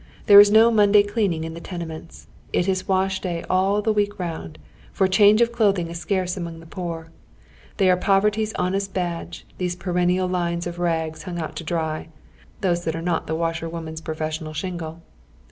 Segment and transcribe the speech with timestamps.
[0.25, 2.25] There is no Monday deaninj; in [he tenements.
[2.51, 4.57] It is wash day all tlie week round,
[4.91, 7.11] for a change of clothing is scarce among the poor,
[7.77, 12.07] Tlicy are poverty's honest badge, these perennial lines of rags hung out to dry,
[12.61, 15.03] those that are not the washerwoman's professional shingle.